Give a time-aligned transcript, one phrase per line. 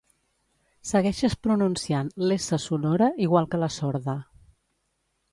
[0.91, 4.17] Segueixes pronunciant l'essa sonora igual que la sorda